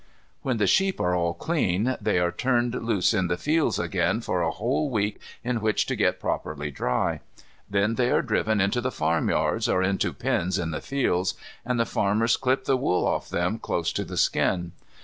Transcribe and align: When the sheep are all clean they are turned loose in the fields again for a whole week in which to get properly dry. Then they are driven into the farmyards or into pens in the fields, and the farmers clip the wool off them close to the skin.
When 0.41 0.57
the 0.57 0.65
sheep 0.65 0.99
are 0.99 1.13
all 1.13 1.35
clean 1.35 1.95
they 2.01 2.17
are 2.17 2.31
turned 2.31 2.73
loose 2.73 3.13
in 3.13 3.27
the 3.27 3.37
fields 3.37 3.77
again 3.77 4.19
for 4.21 4.41
a 4.41 4.49
whole 4.49 4.89
week 4.89 5.19
in 5.43 5.61
which 5.61 5.85
to 5.85 5.95
get 5.95 6.19
properly 6.19 6.71
dry. 6.71 7.19
Then 7.69 7.93
they 7.93 8.09
are 8.09 8.23
driven 8.23 8.59
into 8.59 8.81
the 8.81 8.89
farmyards 8.89 9.69
or 9.69 9.83
into 9.83 10.11
pens 10.11 10.57
in 10.57 10.71
the 10.71 10.81
fields, 10.81 11.35
and 11.63 11.79
the 11.79 11.85
farmers 11.85 12.35
clip 12.35 12.63
the 12.65 12.77
wool 12.77 13.05
off 13.05 13.29
them 13.29 13.59
close 13.59 13.93
to 13.93 14.03
the 14.03 14.17
skin. 14.17 14.71